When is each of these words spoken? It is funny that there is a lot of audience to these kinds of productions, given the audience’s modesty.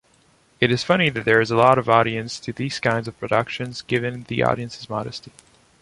It 0.59 0.71
is 0.71 0.83
funny 0.83 1.11
that 1.11 1.25
there 1.25 1.39
is 1.41 1.51
a 1.51 1.55
lot 1.55 1.77
of 1.77 1.87
audience 1.87 2.39
to 2.39 2.51
these 2.51 2.79
kinds 2.79 3.07
of 3.07 3.19
productions, 3.19 3.83
given 3.83 4.23
the 4.23 4.41
audience’s 4.41 4.89
modesty. 4.89 5.31